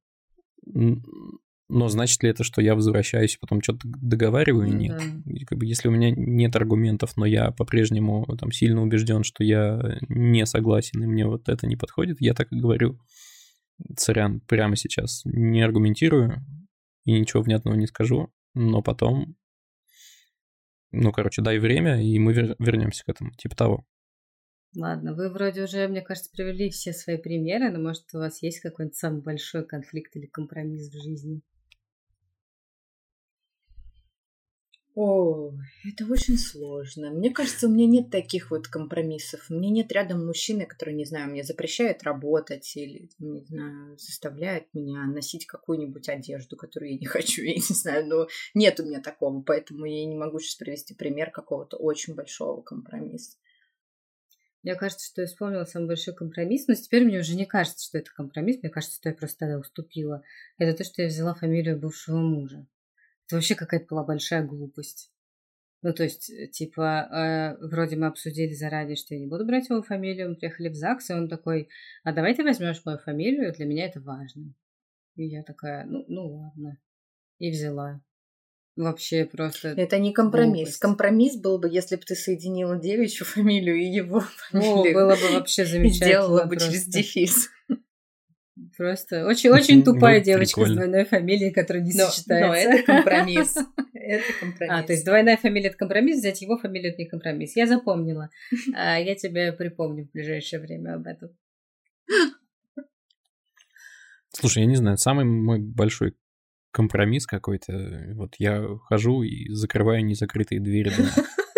[1.74, 4.76] Но значит ли это, что я возвращаюсь и потом что-то договариваю?
[4.76, 5.02] Нет.
[5.26, 9.46] И как бы, если у меня нет аргументов, но я по-прежнему там сильно убежден, что
[9.46, 13.00] я не согласен и мне вот это не подходит, я так и говорю.
[13.98, 16.46] Сорян, прямо сейчас не аргументирую
[17.06, 19.38] и ничего внятного не скажу, но потом,
[20.92, 23.86] ну, короче, дай время, и мы вер- вернемся к этому, типа того.
[24.76, 28.60] Ладно, вы вроде уже, мне кажется, привели все свои примеры, но может у вас есть
[28.60, 31.42] какой-нибудь самый большой конфликт или компромисс в жизни?
[34.94, 35.54] О,
[35.86, 37.12] это очень сложно.
[37.12, 39.50] Мне кажется, у меня нет таких вот компромиссов.
[39.50, 44.66] У меня нет рядом мужчины, который, не знаю, мне запрещает работать или, не знаю, заставляет
[44.74, 49.02] меня носить какую-нибудь одежду, которую я не хочу, я не знаю, но нет у меня
[49.02, 53.38] такого, поэтому я не могу сейчас привести пример какого-то очень большого компромисса.
[54.64, 57.98] Мне кажется, что я вспомнила самый большой компромисс, но теперь мне уже не кажется, что
[57.98, 60.22] это компромисс, мне кажется, что я просто тогда уступила.
[60.58, 62.68] Это то, что я взяла фамилию бывшего мужа.
[63.28, 65.12] Это вообще какая-то была большая глупость.
[65.84, 67.08] Ну, то есть, э, типа,
[67.62, 70.76] э, вроде мы обсудили заранее, что я не буду брать его фамилию, мы приехали в
[70.76, 71.70] ЗАГС, и он такой,
[72.04, 74.54] а давай ты возьмешь мою фамилию, для меня это важно.
[75.16, 76.78] И я такая, ну, ну ладно.
[77.40, 78.02] И взяла.
[78.76, 79.70] Вообще просто...
[79.70, 80.54] Это не компромисс.
[80.54, 80.80] Глупость.
[80.80, 84.94] Компромисс был бы, если бы ты соединила девичью фамилию и его О, фамилию.
[84.94, 86.06] было бы вообще и замечательно.
[86.06, 86.92] сделала бы через просто.
[86.92, 87.50] дефис.
[88.78, 90.76] Просто очень-очень тупая Ну, девочка с прикольно.
[90.76, 92.70] двойной фамилией, которая не Но, сочетается.
[92.70, 93.56] но это компромисс.
[93.94, 94.76] Это компромисс.
[94.80, 97.56] А, то есть двойная фамилия это компромисс, взять его фамилию это не компромисс.
[97.56, 98.30] Я запомнила.
[98.76, 101.30] А, я тебе припомню в ближайшее время об этом.
[104.30, 106.16] Слушай, я не знаю, самый мой большой
[106.72, 111.10] компромисс какой-то, вот я хожу и закрываю незакрытые двери дома.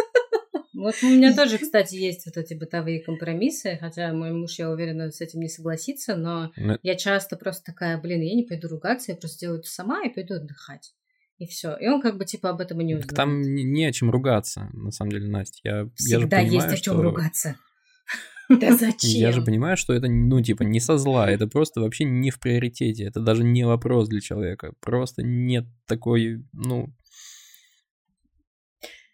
[0.84, 5.12] Вот у меня тоже, кстати, есть вот эти бытовые компромиссы, хотя мой муж, я уверена,
[5.12, 9.14] с этим не согласится, но Ну, я часто просто такая, блин, я не пойду ругаться,
[9.14, 10.94] я просто сделаю это сама и пойду отдыхать.
[11.38, 11.74] И все.
[11.78, 13.16] И он как бы типа об этом и не узнает.
[13.16, 15.60] там не, не о чем ругаться, на самом деле, Настя.
[15.64, 17.02] Я, я же Всегда есть понимаю, о чем что...
[17.02, 17.56] ругаться.
[18.50, 19.10] Да зачем?
[19.10, 22.42] Я же понимаю, что это, ну, типа, не со зла, это просто вообще не в
[22.42, 26.94] приоритете, это даже не вопрос для человека, просто нет такой, ну,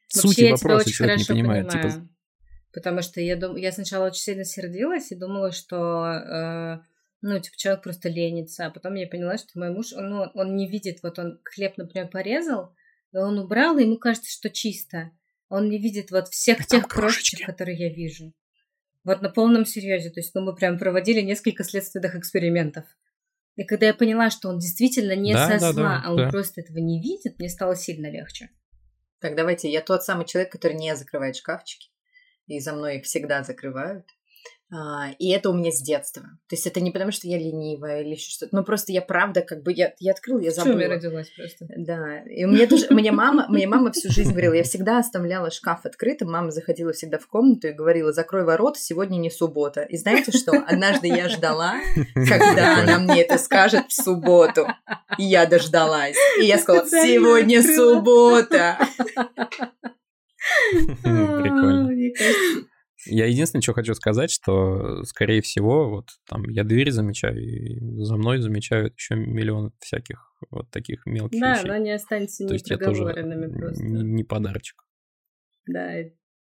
[0.10, 1.68] сути я тебя вопроса очень человек не понимает.
[1.68, 1.92] понимаю.
[1.92, 2.08] Типа,
[2.72, 3.56] Потому что я, дум...
[3.56, 6.80] я сначала очень сильно сердилась и думала, что э,
[7.22, 8.68] ну, типа, человек просто ленится.
[8.68, 11.78] А потом я поняла, что мой муж, он, ну, он не видит, вот он хлеб,
[11.78, 12.76] например, порезал,
[13.12, 15.12] и он убрал, и ему кажется, что чисто.
[15.50, 18.34] Он не видит вот всех там тех крошечек, которые я вижу.
[19.04, 20.12] Вот на полном серьезе.
[20.12, 22.86] То есть, ну, мы прям проводили несколько следственных экспериментов.
[23.56, 26.18] И когда я поняла, что он действительно не Да, со да, зла, да, а он
[26.18, 26.30] да.
[26.30, 28.52] просто этого не видит, мне стало сильно легче.
[29.20, 31.90] Так, давайте, я тот самый человек, который не закрывает шкафчики.
[32.48, 34.08] И за мной их всегда закрывают.
[34.72, 36.22] А, и это у меня с детства.
[36.48, 38.56] То есть это не потому, что я ленивая или еще что-то.
[38.56, 40.82] Ну, просто я правда, как бы, я, я открыла, я забыла.
[40.82, 41.66] родилась просто.
[41.76, 45.50] Да, и у меня тоже, мне мама, мне мама всю жизнь говорила, я всегда оставляла
[45.50, 49.82] шкаф открытым, мама заходила всегда в комнату и говорила, закрой ворот, сегодня не суббота.
[49.82, 51.78] И знаете что, однажды я ждала,
[52.14, 54.68] когда она мне это скажет в субботу,
[55.18, 56.16] и я дождалась.
[56.40, 58.78] И я сказала, сегодня суббота.
[61.02, 61.90] Прикольно.
[63.06, 68.18] Я единственное, что хочу сказать, что, скорее всего, вот там я дверь замечаю, и за
[68.18, 71.68] мной замечают еще миллион всяких вот таких мелких Да, вещей.
[71.68, 73.84] но они останутся То непроговоренными просто.
[73.84, 74.84] не, подарочек.
[75.66, 75.94] Да.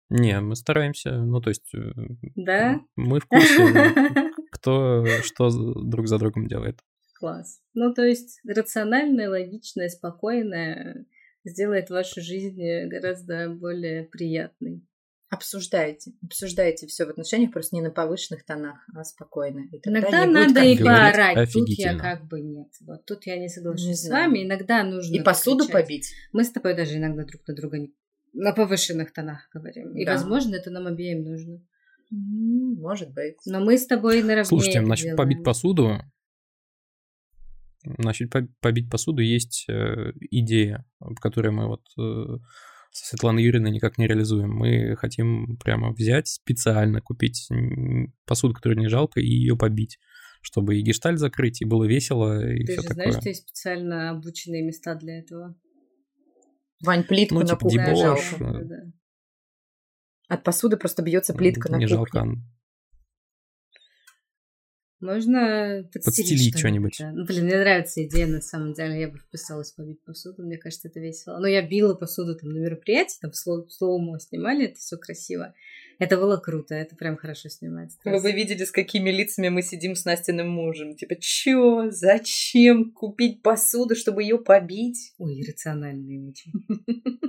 [0.09, 1.91] Не, мы стараемся, ну, то есть э,
[2.35, 2.81] Да?
[2.95, 3.57] мы в курсе,
[4.51, 5.49] кто что
[5.83, 6.79] друг за другом делает.
[7.19, 7.61] Класс.
[7.73, 11.05] Ну, то есть рациональное, логичное, спокойное
[11.45, 14.85] сделает вашу жизнь э, гораздо более приятной.
[15.33, 19.61] Обсуждайте, обсуждайте все в отношениях, просто не на повышенных тонах, а спокойно.
[19.71, 21.35] И Иногда надо и поорать.
[21.51, 21.99] Тут я офигительно.
[21.99, 22.67] как бы нет.
[22.81, 24.29] Вот тут я не соглашусь Не с знаю.
[24.29, 24.43] вами.
[24.43, 26.13] Иногда нужно И посуду побить.
[26.33, 27.93] Мы с тобой даже иногда друг на друга не-
[28.33, 29.95] на повышенных тонах говорим.
[29.97, 30.13] И, Да.
[30.13, 31.61] возможно, это нам обеим нужно.
[32.11, 33.37] Может быть.
[33.47, 35.17] Но мы с тобой наравне Слушайте, это насчет делаем.
[35.17, 35.99] побить посуду,
[37.85, 40.85] насчет по- побить посуду есть э, идея,
[41.21, 42.37] которую мы вот э,
[42.93, 44.51] со Светланой Юрьевной никак не реализуем.
[44.53, 47.49] Мы хотим прямо взять специально, купить
[48.25, 49.99] посуду, которую не жалко, и ее побить,
[50.41, 52.93] чтобы и гештальт закрыть, и было весело, и Ты все же такое.
[53.05, 55.55] знаешь, что есть специально обученные места для этого.
[56.81, 58.63] Вань, плитку Ну, на типа кухне дебош, жалко.
[58.63, 58.77] Да.
[60.27, 61.95] От посуды просто бьется плитка на не кухне.
[61.95, 62.27] жалко.
[65.03, 66.95] Можно подстелить, подстелить что-нибудь.
[66.97, 67.11] Да.
[67.11, 69.01] Ну, блин, мне нравится идея, на самом деле.
[69.01, 71.39] Я бы вписалась побить посуду, мне кажется, это весело.
[71.39, 75.53] Но я била посуду там на мероприятии, там слоумо снимали, это все красиво.
[75.99, 77.97] Это было круто, это прям хорошо снимается.
[78.05, 80.95] Вы бы видели, с какими лицами мы сидим с Настиным мужем.
[80.95, 81.91] Типа, чё?
[81.91, 85.13] Зачем купить посуду, чтобы ее побить?
[85.17, 86.53] Ой, иррациональные очень.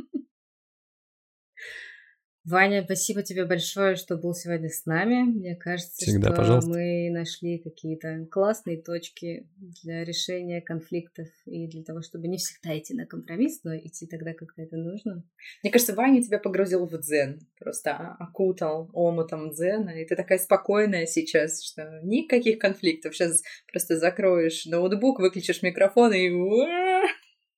[2.44, 5.22] Ваня, спасибо тебе большое, что был сегодня с нами.
[5.22, 6.70] Мне кажется, Всегда, что пожалуйста.
[6.70, 9.48] мы нашли какие-то классные точки
[9.82, 14.34] для решения конфликтов и для того, чтобы не всегда идти на компромисс, но идти тогда,
[14.34, 15.24] когда это нужно.
[15.62, 17.40] Мне кажется, Ваня тебя погрузил в дзен.
[17.58, 19.98] Просто окутал омутом дзена.
[20.02, 23.16] И ты такая спокойная сейчас, что никаких конфликтов.
[23.16, 23.42] Сейчас
[23.72, 26.28] просто закроешь ноутбук, выключишь микрофон и...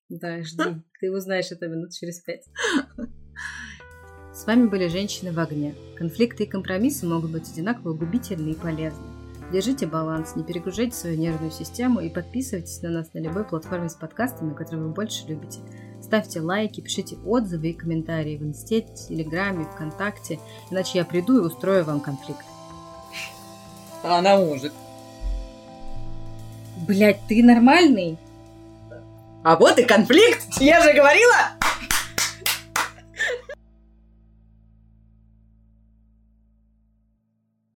[0.08, 0.62] Да, жди.
[1.00, 2.44] Ты узнаешь это минут через пять.
[4.36, 5.74] С вами были «Женщины в огне».
[5.96, 9.02] Конфликты и компромиссы могут быть одинаково губительны и полезны.
[9.50, 13.94] Держите баланс, не перегружайте свою нервную систему и подписывайтесь на нас на любой платформе с
[13.94, 15.60] подкастами, которые вы больше любите.
[16.02, 20.38] Ставьте лайки, пишите отзывы и комментарии в Инсте, Телеграме, ВКонтакте,
[20.70, 22.44] иначе я приду и устрою вам конфликт.
[24.02, 24.74] Она может.
[26.86, 28.18] Блять, ты нормальный?
[29.42, 30.60] А вот и конфликт!
[30.60, 31.56] Я же говорила!